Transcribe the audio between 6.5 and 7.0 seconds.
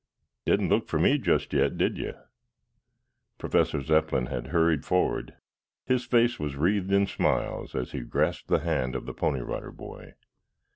wreathed